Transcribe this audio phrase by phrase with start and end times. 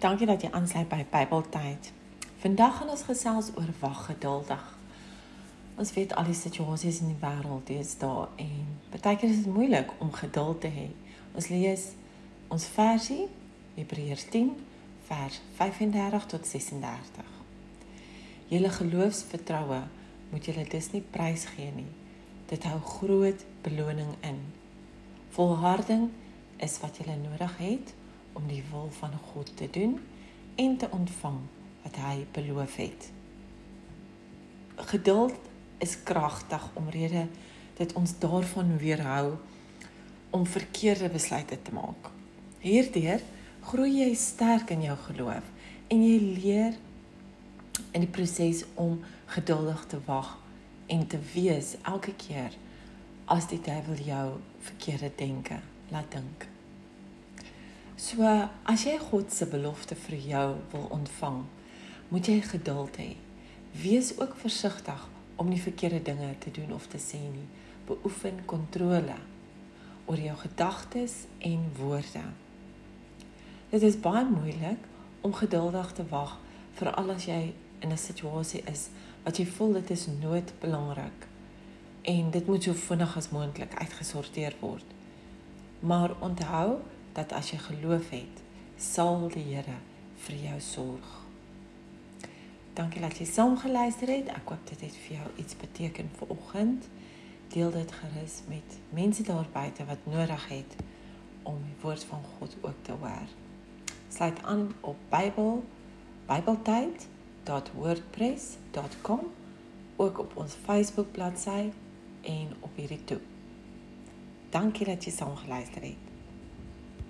[0.00, 1.90] Dankie dat jy aansluit by Bybeltyd.
[2.40, 4.62] Vandag gaan ons gesels oor wag geduldig.
[5.76, 9.52] Ons weet al die situasies in die wêreld is daar en baie keer is dit
[9.52, 10.86] moeilik om geduld te hê.
[11.36, 11.84] Ons lees
[12.48, 13.26] ons versie
[13.76, 14.48] Hebreërs 10
[15.10, 17.36] vers 35 tot 36.
[18.48, 19.82] Julle geloofsvertroue
[20.32, 21.90] moet julle dus nie prys gee nie.
[22.48, 24.40] Dit hou groot beloning in.
[25.36, 26.08] Volharding
[26.56, 27.98] is wat jy nodig het
[28.32, 29.98] om die wil van God te doen
[30.54, 31.38] en te ontvang
[31.82, 33.10] wat hy beloof het.
[34.90, 37.26] Geduld is kragtig omrede
[37.76, 39.36] dit ons daarvan weerhou
[40.30, 42.10] om verkeerde besluite te maak.
[42.60, 43.22] Hierdeur
[43.60, 45.46] groei jy sterk in jou geloof
[45.88, 46.76] en jy leer
[47.90, 49.00] in die proses om
[49.32, 50.36] geduldig te wag
[50.90, 52.54] en te wees elke keer
[53.30, 54.26] as die duiwel jou
[54.66, 56.48] verkeerde denke laat dink.
[58.00, 58.24] So
[58.64, 61.42] as jy God se belofte vir jou wil ontvang,
[62.08, 63.10] moet jy geduld hê.
[63.76, 65.02] Wees ook versigtig
[65.36, 67.44] om nie verkeerde dinge te doen of te sê nie.
[67.84, 69.18] Beoefen kontrole
[70.06, 72.22] oor jou gedagtes en woorde.
[73.68, 74.86] Dit is baie moeilik
[75.20, 76.38] om geduldig te wag
[76.78, 77.52] veral as jy
[77.84, 78.88] in 'n situasie is
[79.24, 81.28] wat jy voel dit is noodbelangrik
[82.02, 84.88] en dit moet so vinnig as moontlik uitgesorteer word.
[85.80, 86.80] Maar onthou
[87.12, 88.42] dat as jy geloof het,
[88.76, 89.78] sal die Here
[90.24, 91.20] vir jou sorg.
[92.74, 94.28] Dankie dat jy saam geluister het.
[94.32, 96.88] Ek hoop dit het vir jou iets beteken vir oggend.
[97.50, 100.76] Deel dit gerus met mense daar buite wat nodig het
[101.42, 103.28] om die woord van God ook te hoor.
[104.08, 105.64] Sluit aan op Bybel
[106.26, 109.20] bybeltyd.wordpress.com
[109.96, 111.70] ook op ons Facebook bladsy
[112.22, 113.20] en op hierdie toe.
[114.50, 116.09] Dankie dat jy saam geluister het.